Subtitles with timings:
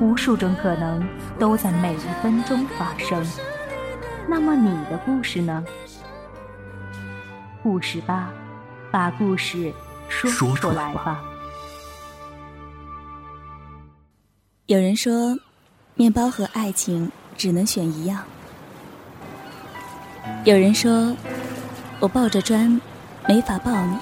[0.00, 1.06] 无数种可能
[1.38, 3.24] 都在每一分钟发生。
[4.28, 5.64] 那么你的故事呢？
[7.62, 8.32] 故事吧，
[8.90, 9.72] 把故事
[10.08, 11.22] 说出来吧。
[14.66, 15.36] 有人说，
[15.94, 18.24] 面包和爱情只能选一样。
[20.44, 21.14] 有人说，
[22.00, 22.80] 我抱着砖，
[23.28, 23.96] 没法抱你；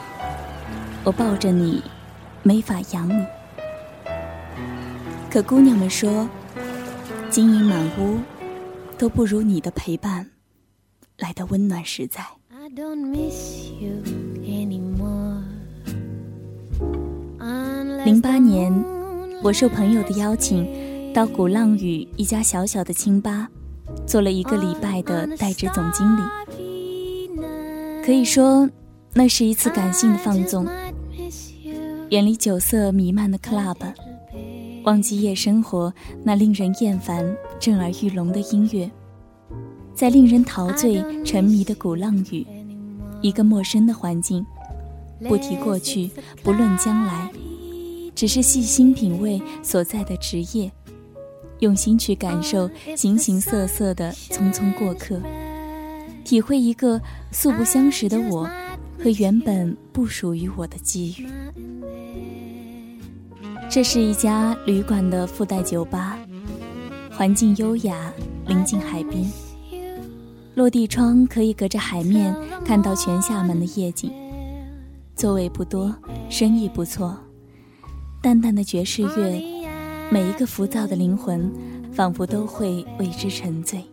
[1.05, 1.83] 我抱着你，
[2.43, 3.27] 没法养你。
[5.31, 6.29] 可姑娘们说，
[7.31, 8.19] 金银满屋，
[8.99, 10.29] 都不如你的陪伴
[11.19, 12.21] 来的温暖实在。
[18.05, 18.73] 零八年，
[19.41, 23.49] 我受朋友的邀请，到鼓浪屿一家小小的清吧。
[24.05, 26.23] 做了一个礼拜的代职总经理，
[28.05, 28.69] 可以说，
[29.15, 30.67] 那是一次感性的放纵。
[32.11, 33.77] 远离酒色弥漫的 club，
[34.85, 35.93] 忘记夜生活
[36.25, 38.91] 那令人厌烦、震耳欲聋的音乐，
[39.95, 42.47] 在令人陶醉、沉迷的鼓浪屿，
[43.21, 44.45] 一个陌生的环境，
[45.29, 46.11] 不提过去，
[46.43, 47.31] 不论将来，
[48.15, 50.71] 只是细心品味所在的职业。
[51.59, 55.21] 用心去感受形形色色的匆匆过客，
[56.25, 56.99] 体会一个
[57.33, 58.49] 素不相识的我
[58.99, 61.29] 和原本不属于我的机遇。
[63.73, 66.19] 这是一家旅馆的附带酒吧，
[67.13, 68.13] 环境优雅，
[68.49, 69.25] 临近海边，
[70.57, 74.11] 落地窗可以隔着海面看到全厦门的夜景。
[75.15, 75.95] 座位不多，
[76.29, 77.17] 生意不错，
[78.21, 79.41] 淡淡的爵士乐。
[80.11, 81.49] 每一个浮躁的灵魂，
[81.93, 83.85] 仿佛都会为之沉醉。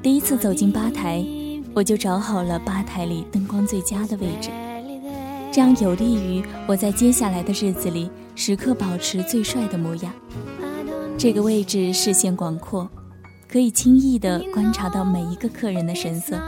[0.00, 1.26] 第一次走进吧台，
[1.74, 4.48] 我就找好了吧台里灯光最佳的位置，
[5.52, 10.12] 这样有利于我在接下来的日子里时刻保持最帅的模样。
[11.18, 12.88] 这个位置视线广阔，
[13.48, 16.40] 可以轻易地观察到每一个客人的神色。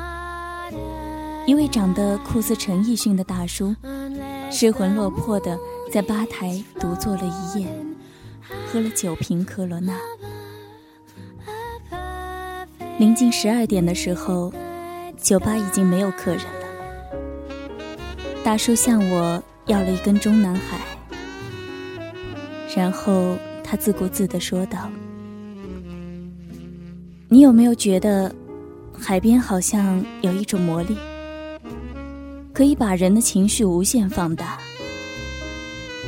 [1.46, 3.74] 一位长得酷似陈奕迅的大叔，
[4.50, 5.58] 失魂落魄的。
[5.92, 7.66] 在吧台独坐了一夜，
[8.66, 9.92] 喝了九瓶科罗娜。
[12.96, 14.50] 临近十二点的时候，
[15.18, 16.61] 酒吧已经没有客人。
[18.44, 20.80] 大叔向我要了一根中南海，
[22.76, 24.90] 然后他自顾自的说道
[27.30, 28.34] ：“你有没有觉得，
[28.98, 30.96] 海边好像有一种魔力，
[32.52, 34.58] 可以把人的情绪无限放大？”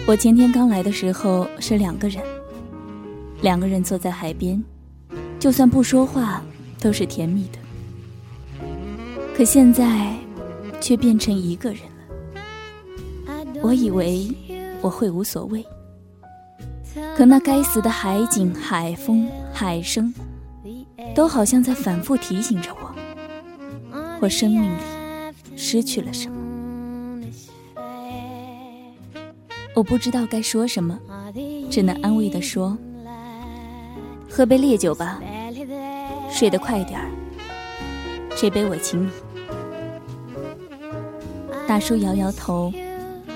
[0.04, 2.20] 我前天刚来的时候是两个人，
[3.42, 4.60] 两个人坐在海边，
[5.38, 6.42] 就算不说话
[6.80, 7.58] 都是甜蜜的。
[9.36, 10.12] 可现在，
[10.80, 11.78] 却变成一个人。
[13.64, 14.30] 我以为
[14.82, 15.64] 我会无所谓，
[17.16, 20.12] 可那该死的海景、海风、海声，
[21.14, 22.94] 都好像在反复提醒着我，
[24.20, 24.76] 我生命里
[25.56, 26.36] 失去了什么。
[29.74, 31.00] 我不知道该说什么，
[31.70, 32.76] 只能安慰地说
[34.30, 35.22] ：“喝杯烈酒吧，
[36.30, 37.08] 睡得快点儿。
[38.36, 39.10] 这杯我请你。”
[41.66, 42.70] 大叔摇摇头，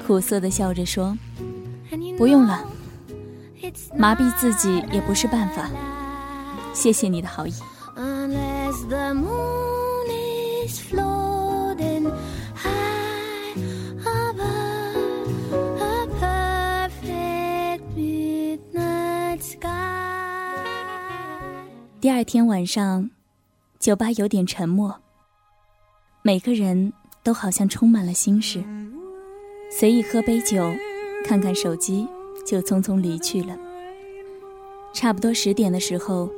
[0.08, 1.14] 苦涩的笑着说
[2.16, 2.64] ：“不用了，
[3.94, 5.68] 麻痹自己也不是办法。
[6.72, 7.52] 谢谢你的好意。”
[22.00, 23.10] 第二天晚上，
[23.78, 24.98] 酒吧有点沉默。
[26.22, 28.64] 每个人都好像充满了心事，
[29.70, 30.74] 随意喝杯酒，
[31.24, 32.08] 看看手机，
[32.44, 33.56] 就匆匆离去了。
[34.94, 36.30] 差不多十点的时候，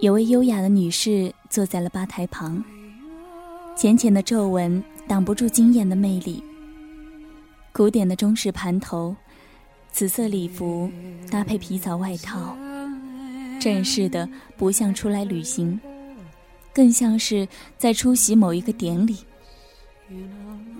[0.00, 2.62] 有位优雅的女士坐在了吧台旁，
[3.76, 6.42] 浅浅的皱纹挡不住惊艳的魅力。
[7.72, 9.14] 古典的中式盘头，
[9.92, 10.90] 紫色礼服
[11.30, 12.56] 搭配皮草外套。
[13.60, 15.80] 正式的不像出来旅行，
[16.74, 17.46] 更像是
[17.76, 19.18] 在出席某一个典礼。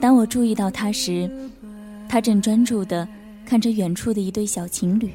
[0.00, 1.30] 当我注意到他时，
[2.08, 3.06] 他正专注的
[3.44, 5.10] 看着远处的一对小情侣，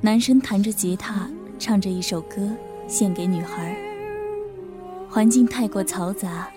[0.00, 2.50] 男生弹着吉他，唱着一首歌，
[2.88, 3.76] 献给女孩。
[5.08, 6.48] 环境太过嘈杂，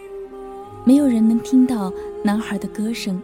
[0.83, 1.93] 没有人能听到
[2.23, 3.21] 男孩的歌声，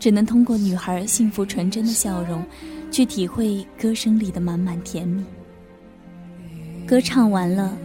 [0.00, 2.42] 只能通过女孩幸福纯真的笑容，
[2.90, 5.22] 去体会歌声里的满满甜蜜。
[6.86, 7.76] 歌唱完了，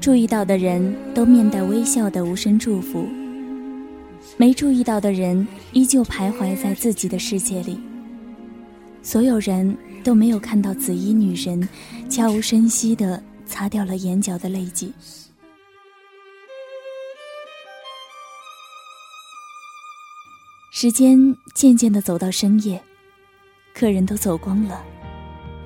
[0.00, 3.06] 注意到的人都面带微笑的无声祝福，
[4.38, 7.80] 没注意到的人依旧徘徊在自己的世界里。
[9.02, 11.66] 所有人都没有看到紫衣女人
[12.10, 14.92] 悄无声息地擦掉了眼角的泪迹。
[20.70, 22.82] 时间渐渐地走到深夜，
[23.72, 24.84] 客人都走光了。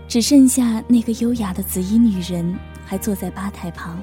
[0.07, 4.01] 只剩下那个优雅的紫衣女人还坐在吧台旁。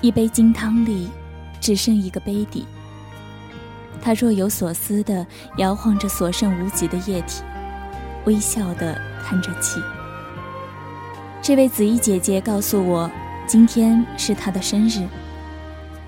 [0.00, 1.08] 一杯金汤里，
[1.60, 2.64] 只剩一个杯底。
[4.00, 5.26] 她若有所思地
[5.58, 7.42] 摇晃着所剩无几的液体，
[8.24, 9.80] 微笑地叹着气。
[11.42, 13.10] 这位紫衣姐姐告诉我，
[13.46, 15.06] 今天是她的生日，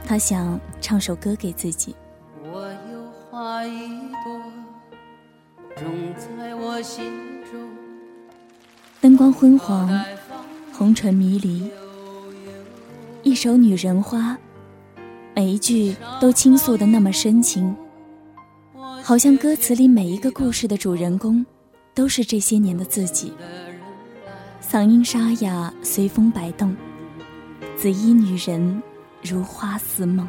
[0.06, 1.94] 她想唱首歌给自己。
[2.52, 3.88] 我有花一
[4.24, 4.42] 朵，
[5.76, 5.86] 种
[6.38, 7.22] 在我心。
[9.00, 9.90] 灯光昏黄，
[10.72, 11.68] 红唇迷离。
[13.24, 14.18] 一首《女人花》，
[15.34, 17.74] 每一句都倾诉的那么深情，
[19.02, 21.44] 好像歌词里每一个故事的主人公，
[21.94, 23.32] 都是这些年的自己。
[24.60, 26.74] 嗓音沙哑，随风摆动，
[27.76, 28.82] 紫衣女人
[29.22, 30.28] 如花似梦。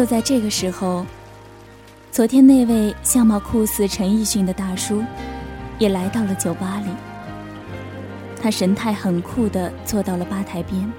[0.00, 1.04] 就在这个时候，
[2.10, 5.04] 昨天那位相貌酷似陈奕迅的大叔，
[5.78, 6.90] 也来到了酒吧里。
[8.40, 10.90] 他神态很酷的坐到了吧台边。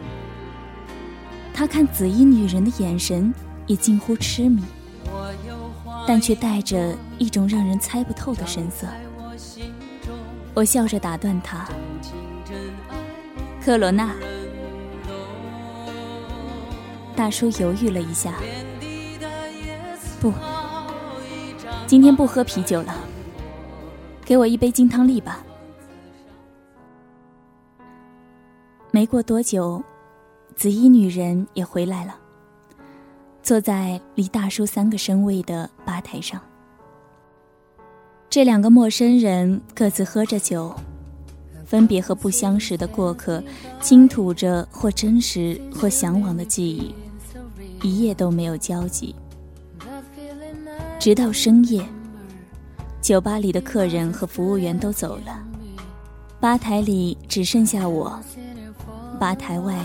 [1.52, 3.34] 他看紫衣女人的眼神
[3.66, 4.62] 也近乎痴迷，
[6.08, 8.86] 但却带着一种让人猜不透的神色。
[10.54, 11.68] 我笑着打断他
[13.66, 14.14] ：“克罗娜。”
[17.18, 18.36] 大叔犹豫了一下。
[20.22, 20.32] 不，
[21.88, 22.96] 今天不喝啤酒了。
[24.24, 25.44] 给我一杯金汤力吧。
[28.92, 29.84] 没过多久，
[30.56, 32.16] 紫衣女人也回来了，
[33.42, 36.40] 坐在离大叔三个身位的吧台上。
[38.30, 40.76] 这两个陌生人各自喝着酒，
[41.66, 43.44] 分别和不相识的过客
[43.82, 46.94] 倾吐着或真实或向往的记忆，
[47.82, 49.16] 一夜都没有交集。
[51.02, 51.84] 直到深夜，
[53.02, 55.44] 酒吧里的客人和服务员都走了，
[56.40, 58.22] 吧台里只剩下我，
[59.20, 59.76] 吧台外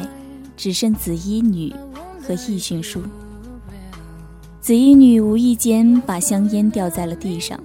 [0.58, 1.74] 只剩紫衣女
[2.20, 3.00] 和易迅叔。
[4.60, 7.58] 紫衣女无意间把香烟掉在了地上，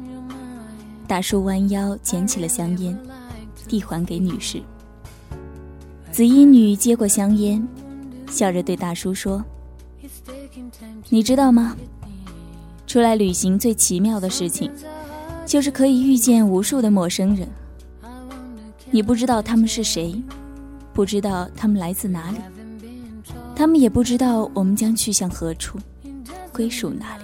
[1.05, 2.97] 大叔弯腰捡起了香烟，
[3.67, 4.61] 递还给女士。
[6.09, 7.61] 紫衣女接过香烟，
[8.29, 9.43] 笑着对大叔说
[11.09, 11.75] ：“你知道吗？”
[12.91, 14.69] 出来旅行最奇妙的事情，
[15.45, 17.47] 就是可以遇见无数的陌生人。
[18.89, 20.21] 你不知道他们是谁，
[20.91, 22.37] 不知道他们来自哪里，
[23.55, 25.79] 他们也不知道我们将去向何处，
[26.51, 27.23] 归属哪里。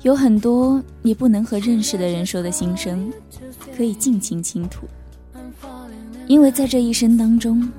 [0.00, 3.12] 有很多你不能和认识的人说的心声，
[3.76, 4.86] 可以尽情倾吐，
[6.26, 7.70] 因为在这一生当中，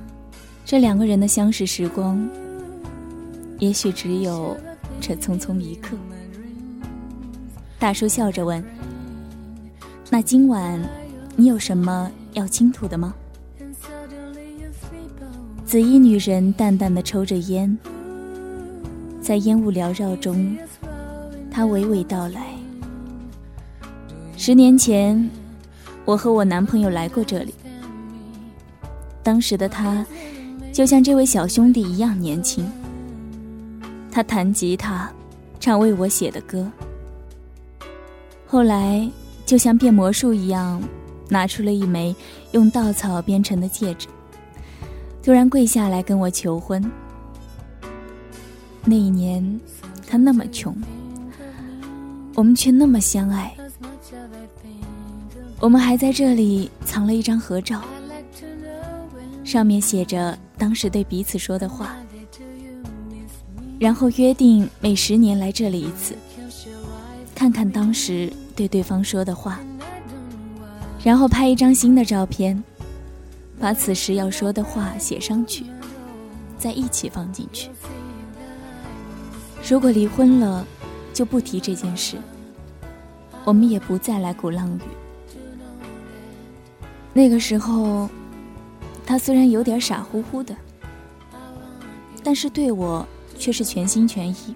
[0.63, 2.23] 这两个人的相识时光，
[3.57, 4.55] 也许只有
[5.01, 5.97] 这匆匆一刻。
[7.77, 8.63] 大叔笑着问
[10.09, 10.81] ：“那今晚
[11.35, 13.13] 你有什么要倾吐的吗？”
[15.65, 17.77] 紫衣女人淡淡的抽着烟，
[19.21, 20.55] 在烟雾缭绕中，
[21.51, 22.53] 她娓娓道来
[24.37, 25.29] ：“十年前，
[26.05, 27.53] 我和我男朋友来过这里。
[29.21, 30.05] 当时的他，
[30.71, 32.71] 就像这位小兄弟一样年轻。
[34.11, 35.11] 他弹吉他，
[35.59, 36.71] 唱为我写的歌。
[38.55, 39.05] 后来，
[39.45, 40.81] 就像变魔术一样，
[41.27, 42.15] 拿出了一枚
[42.53, 44.07] 用稻草编成的戒指，
[45.21, 46.81] 突然跪下来跟我求婚。
[48.85, 49.59] 那一年，
[50.07, 50.73] 他那么穷，
[52.33, 53.53] 我们却那么相爱。
[55.59, 57.81] 我们还在这里藏了一张合照，
[59.43, 61.97] 上面写着当时对彼此说的话，
[63.77, 66.15] 然后约定每十年来这里一次，
[67.35, 69.59] 看看当时对对方说的话，
[71.03, 72.63] 然后拍一张新的照片，
[73.59, 75.65] 把此时要说的话写上去，
[76.57, 77.69] 再一起放进去。
[79.67, 80.65] 如果离婚了，
[81.13, 82.17] 就不提这件事。
[83.43, 84.81] 我们也不再来鼓浪屿。
[87.13, 88.09] 那个时候，
[89.05, 90.55] 他虽然有点傻乎乎的，
[92.23, 93.05] 但是对我
[93.37, 94.55] 却是全心全意。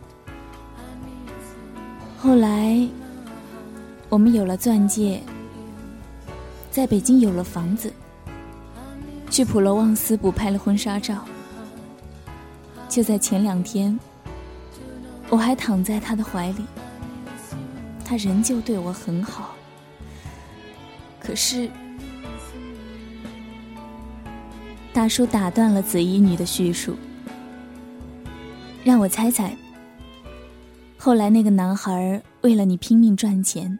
[2.18, 2.88] 后来，
[4.10, 5.22] 我们有了钻戒，
[6.72, 7.94] 在北京有了房子，
[9.30, 11.24] 去普罗旺斯补拍了婚纱照。
[12.90, 13.98] 就在前两天。
[15.32, 16.66] 我还躺在他的怀里，
[18.04, 19.54] 他仍旧对我很好。
[21.20, 21.70] 可是，
[24.92, 26.96] 大叔打断了紫衣女的叙述，
[28.84, 29.56] 让我猜猜。
[30.98, 33.78] 后来那个男孩为了你拼命赚钱，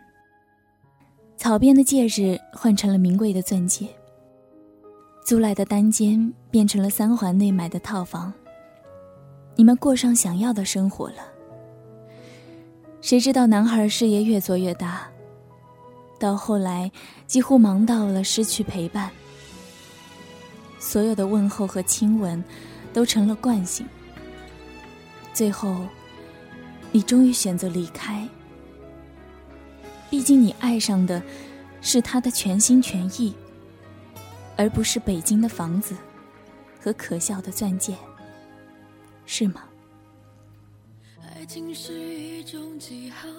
[1.40, 3.88] 草编的戒指换成了名贵的钻戒，
[5.24, 8.34] 租来的单间变成了三环内买的套房，
[9.56, 11.24] 你们过上想要的生活了。
[13.00, 15.10] 谁知道男孩事业越做越大，
[16.20, 16.92] 到后来
[17.26, 19.10] 几乎忙到了失去陪伴，
[20.78, 22.44] 所有的问候和亲吻
[22.92, 23.88] 都成了惯性。
[25.34, 25.86] 最后，
[26.92, 28.28] 你终于选择离开。
[30.10, 31.22] 毕竟你爱上的
[31.82, 33.34] 是他的全心全意，
[34.58, 35.96] 而不是北京的房子
[36.82, 37.96] 和可笑的钻戒，
[39.26, 39.64] 是吗？
[41.22, 43.30] 爱情是一种记号，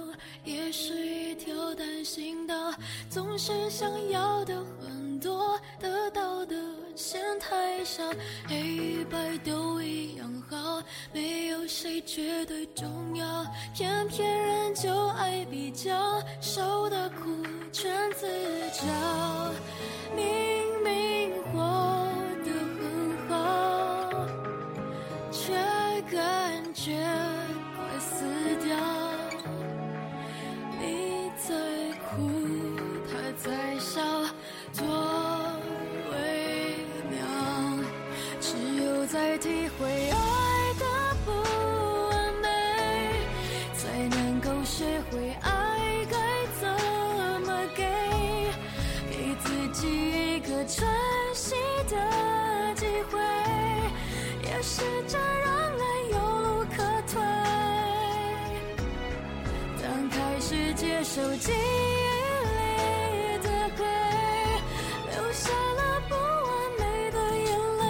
[0.44, 2.72] 也是一条单行道，
[3.08, 6.56] 总是想要的很多，得到的
[6.96, 8.02] 嫌太少。
[8.48, 17.26] 黑与白都一样好，没有谁绝对重要，偏偏人就爱比较，受的苦
[17.70, 18.26] 全自
[18.72, 19.52] 找。
[20.16, 20.24] 明
[60.80, 61.54] 接受记忆
[62.56, 63.84] 里的对
[65.12, 67.84] 留下了不完美的眼泪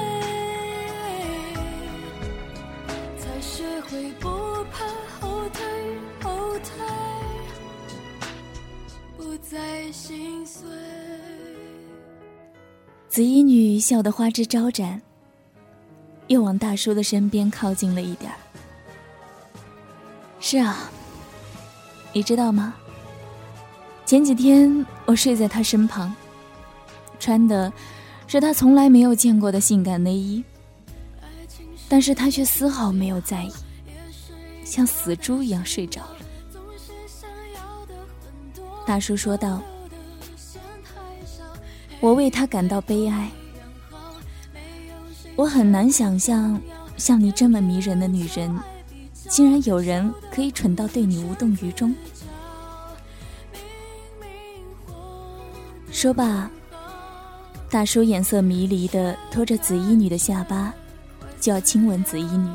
[3.17, 4.29] 才学会不
[4.73, 4.85] 怕
[5.21, 5.63] 后退
[6.21, 6.69] 后退
[9.17, 9.57] 不再
[9.93, 10.69] 心碎
[13.09, 15.01] 紫衣女笑得花枝招展
[16.27, 18.37] 又往大叔的身边靠近了一点儿。
[20.41, 20.91] 是啊
[22.13, 22.75] 你知道吗？
[24.05, 26.15] 前几天我睡在他身旁，
[27.19, 27.73] 穿的
[28.27, 30.43] 是他从来没有见过的性感内衣，
[31.89, 33.53] 但是他却丝毫没有在意，
[34.65, 36.17] 像死猪一样睡着了。
[38.87, 39.61] 大叔说道。
[42.01, 43.31] 我为他感到悲哀。
[45.37, 46.59] 我很难想象，
[46.97, 48.59] 像你这么迷人的女人，
[49.31, 51.95] 竟然有人可以蠢到对你无动于衷。
[55.93, 56.51] 说罢，
[57.71, 60.75] 大叔眼色迷离的拖着紫衣女的下巴，
[61.41, 62.51] 就要亲吻紫衣女。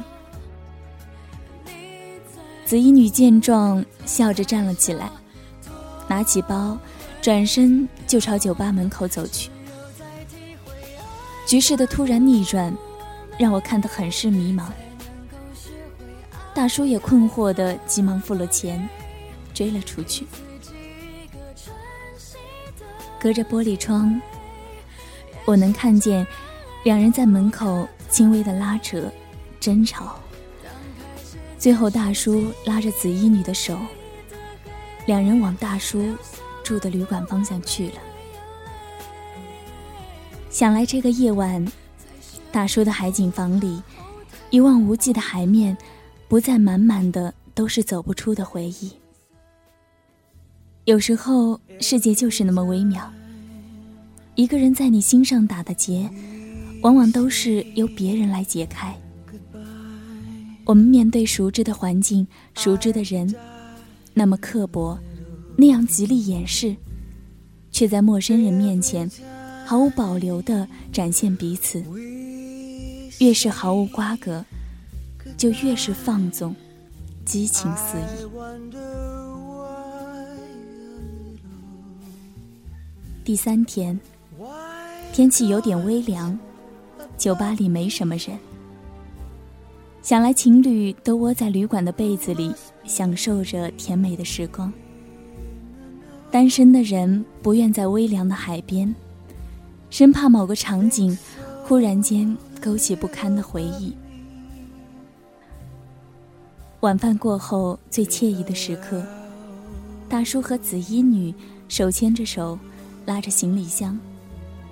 [2.65, 5.09] 紫衣女见状，笑着站了起来，
[6.09, 6.77] 拿起包。
[7.21, 9.49] 转身就朝酒吧门口走去，
[11.47, 12.71] 局势的突然逆转，
[13.39, 14.65] 让我看得很是迷茫。
[16.55, 18.87] 大叔也困惑的急忙付了钱，
[19.53, 20.25] 追了出去。
[23.19, 24.21] 隔着玻璃窗，
[25.43, 26.25] 我能看见
[26.85, 29.11] 两人在门口轻微的拉扯、
[29.59, 30.15] 争吵。
[31.59, 33.77] 最后，大叔拉着紫衣女的手，
[35.05, 36.15] 两人往大叔
[36.63, 37.95] 住的旅馆方向去了。
[40.49, 41.65] 想来这个夜晚，
[42.49, 43.83] 大叔的海景房里，
[44.51, 45.75] 一望无际的海面，
[46.27, 48.91] 不再满满的都是走不出的回忆。
[50.85, 53.11] 有时候，世界就是那么微妙。
[54.35, 56.09] 一个人在你心上打的结，
[56.81, 58.95] 往往都是由别人来解开。
[60.65, 63.33] 我们面对熟知的环境、熟知的人，
[64.13, 64.99] 那么刻薄，
[65.55, 66.75] 那样极力掩饰，
[67.71, 69.09] 却在陌生人面前
[69.65, 71.83] 毫无保留地展现彼此。
[73.19, 74.43] 越是毫无瓜葛，
[75.37, 76.55] 就越是放纵，
[77.25, 78.29] 激情四溢。
[83.23, 83.99] 第三天。
[85.13, 86.37] 天气有点微凉，
[87.17, 88.37] 酒吧里没什么人。
[90.01, 92.53] 想来情侣都窝在旅馆的被子里，
[92.83, 94.71] 享受着甜美的时光。
[96.29, 98.93] 单身的人不愿在微凉的海边，
[99.89, 101.17] 生怕某个场景
[101.63, 103.95] 忽然间勾起不堪的回忆。
[106.85, 109.03] 晚饭过后最惬意的时刻，
[110.07, 111.33] 大叔和紫衣女
[111.67, 112.59] 手牵着手，
[113.07, 113.97] 拉着行李箱。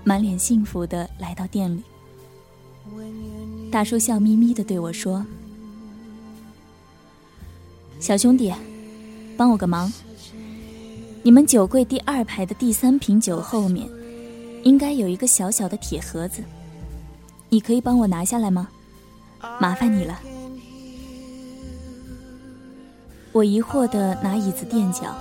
[0.04, 1.82] 满脸幸福的来到店里，
[3.72, 5.26] 大叔笑眯眯的对我说
[8.00, 8.54] ：“小兄弟，
[9.36, 9.92] 帮我个忙。
[11.24, 13.90] 你们酒柜第二排的第三瓶酒后面，
[14.62, 16.44] 应该有一个小小的铁盒子，
[17.50, 18.68] 你可以帮我拿下来吗？
[19.60, 20.22] 麻烦你了。”
[23.34, 25.18] 我疑惑地拿椅子垫脚，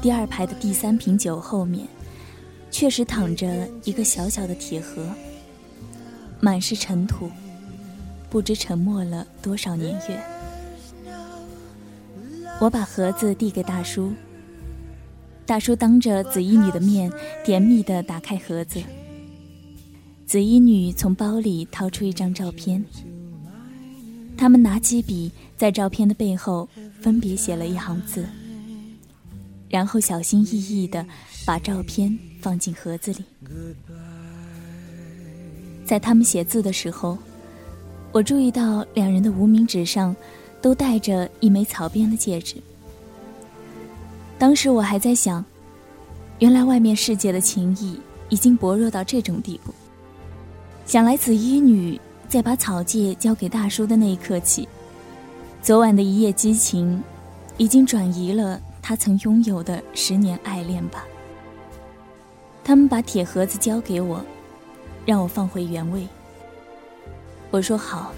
[0.00, 1.86] 第二排的第三瓶酒后面。
[2.70, 5.06] 确实躺着一个小小的铁盒，
[6.40, 7.30] 满是尘土，
[8.28, 10.20] 不知沉没了多少年月。
[12.60, 14.12] 我把盒子递给大叔，
[15.46, 17.12] 大叔当着紫衣女的面，
[17.44, 18.82] 甜蜜地打开盒子。
[20.26, 22.84] 紫衣女从包里掏出一张照片，
[24.36, 26.68] 他们拿起笔，在照片的背后
[27.00, 28.26] 分别写了一行字，
[29.68, 31.04] 然后小心翼翼地
[31.46, 32.18] 把照片。
[32.44, 33.24] 放进盒子里。
[35.82, 37.16] 在他们写字的时候，
[38.12, 40.14] 我注意到两人的无名指上
[40.60, 42.56] 都戴着一枚草编的戒指。
[44.38, 45.42] 当时我还在想，
[46.38, 49.72] 原来外面世界的情谊已经薄弱到这种地步。
[50.84, 54.68] 想来紫衣女在把草戒交给大叔的那一刻起，
[55.62, 57.02] 昨晚的一夜激情，
[57.56, 61.04] 已经转移了他曾拥有的十年爱恋吧。
[62.64, 64.24] 他们把铁盒子交给我，
[65.06, 66.06] 让我放回原位。
[67.50, 68.12] 我说好。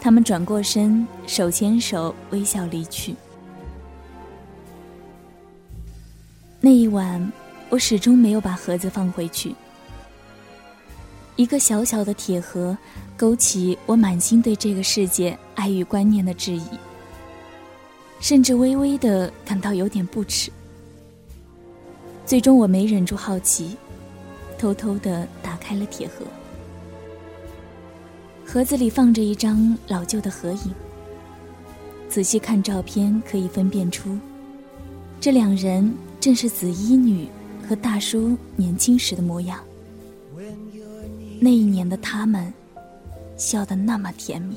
[0.00, 3.14] 他们转过身，手牵手，微笑离去。
[6.60, 7.32] 那一晚，
[7.70, 9.54] 我始终没有把盒子放回去。
[11.36, 12.76] 一个小小的铁盒，
[13.16, 16.62] 勾起我满心对这个世界爱与观念的质疑，
[18.20, 20.50] 甚至微微的感到有点不耻。
[22.26, 23.76] 最终，我没忍住好奇，
[24.58, 26.24] 偷偷的打开了铁盒。
[28.44, 30.74] 盒子里放着一张老旧的合影。
[32.10, 34.18] 仔细看照片，可以分辨出，
[35.18, 37.26] 这两人正是紫衣女
[37.66, 39.58] 和大叔年轻时的模样。
[41.44, 42.54] 那一年的他们，
[43.36, 44.56] 笑得那么甜蜜。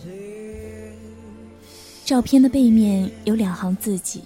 [2.03, 4.23] 照片的背面有两行字迹。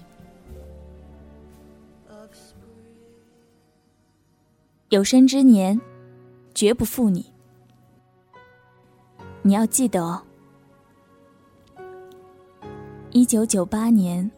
[4.90, 5.80] 有生之年，
[6.54, 7.32] 绝不负你。
[9.42, 10.22] 你要记得哦。
[13.12, 14.30] 一九九八年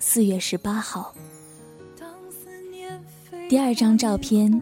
[0.00, 1.14] 四月十八号，
[3.48, 4.60] 第二张照片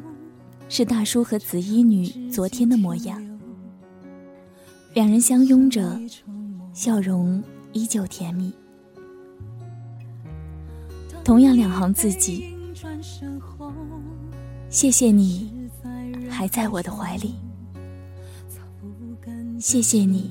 [0.68, 3.22] 是大叔和紫衣女昨天的模样，
[4.94, 5.98] 两人相拥着，
[6.74, 8.52] 笑容依旧甜蜜。
[11.24, 12.54] 同样两行字迹。
[14.68, 15.50] 谢谢你，
[16.28, 17.35] 还在我的怀里。
[19.59, 20.31] 谢谢你，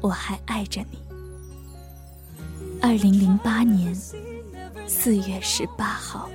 [0.00, 0.98] 我还爱着你。
[2.80, 3.92] 二零零八年
[4.86, 6.30] 四月十八号，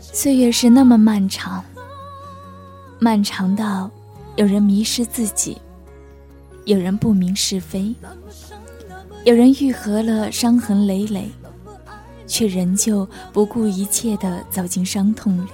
[0.00, 1.64] 岁月是那么漫长，
[2.98, 3.90] 漫长到
[4.36, 5.58] 有人迷失自己，
[6.64, 7.94] 有人不明是非，
[9.24, 11.30] 有人愈合了伤痕累累。
[12.30, 15.48] 却仍旧不顾一切的走进伤痛里，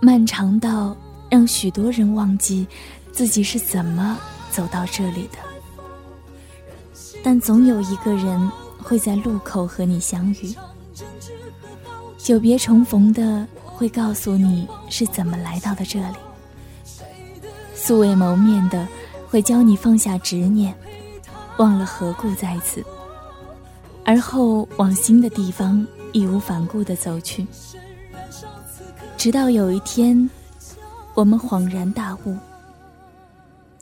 [0.00, 0.96] 漫长到
[1.28, 2.66] 让许多人忘记
[3.12, 4.18] 自己是怎么
[4.50, 5.38] 走到这里的。
[7.22, 10.54] 但总有一个人会在路口和你相遇，
[12.22, 16.16] 久别重逢的会告诉你是怎么来到的这里，
[17.74, 18.86] 素未谋面的
[19.26, 20.72] 会教你放下执念，
[21.58, 22.84] 忘了何故在此，
[24.04, 27.44] 而后往新的地方义无反顾的走去，
[29.16, 30.30] 直到有一天，
[31.14, 32.36] 我们恍然大悟，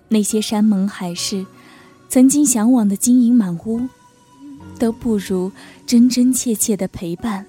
[0.08, 1.44] 那些山盟海誓。
[2.08, 3.80] 曾经向往的金银满屋，
[4.80, 5.52] 都不如
[5.86, 7.46] 真真切切的陪伴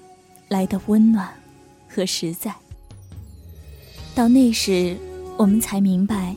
[0.52, 1.26] 来的温暖
[1.88, 2.54] 和实在。
[4.14, 4.94] 到那时，
[5.38, 6.36] 我们才明白，“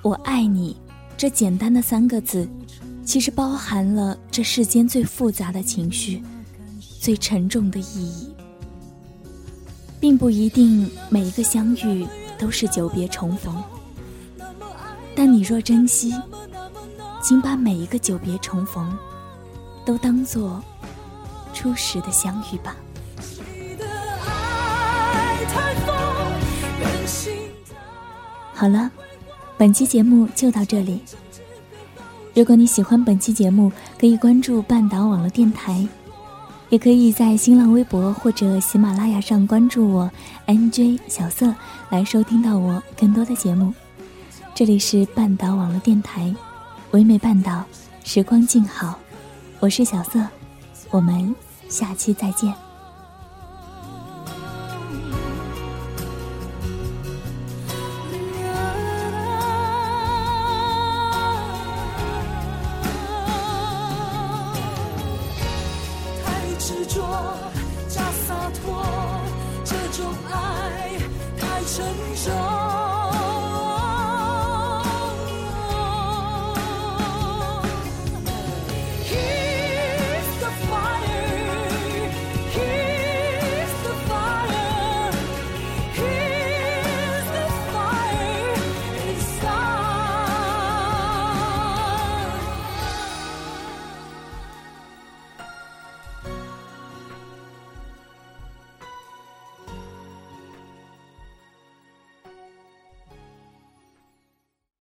[0.00, 0.74] 我爱你”
[1.18, 2.48] 这简单的三个字，
[3.04, 6.22] 其实包含了这世间最复杂的情绪、
[6.98, 8.34] 最沉重的意义。
[10.00, 12.06] 并不一定每一个相遇
[12.38, 13.62] 都是久别重逢，
[15.14, 16.14] 但你若珍惜。
[17.22, 18.96] 请把每一个久别重逢，
[19.84, 20.62] 都当做
[21.52, 22.76] 初时的相遇吧。
[28.54, 28.90] 好了，
[29.58, 31.00] 本期节目就到这里。
[32.34, 35.86] 如果你喜欢本期节目，可以关注半岛网络电台，
[36.70, 40.10] 也可以在新浪微博或者喜马拉雅上关注我
[40.46, 41.54] NJ 小色，
[41.90, 43.72] 来收听到我更多的节目。
[44.54, 46.34] 这里是半岛网络电台。
[46.92, 47.62] 唯美半岛，
[48.04, 48.98] 时光静好，
[49.60, 50.20] 我是小色，
[50.90, 51.34] 我们
[51.68, 52.65] 下期再见。
[71.76, 71.84] 沉
[72.14, 72.65] 重。